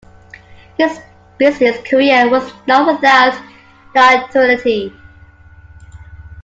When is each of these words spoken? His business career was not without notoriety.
His 0.79 0.97
business 1.37 1.77
career 1.87 2.27
was 2.27 2.51
not 2.65 2.91
without 2.91 3.39
notoriety. 3.93 4.91